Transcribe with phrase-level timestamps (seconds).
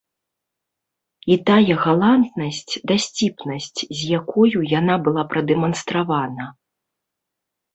[1.33, 6.51] І тая галантнасць, дасціпнасць, з якою яна была прадэманстравана.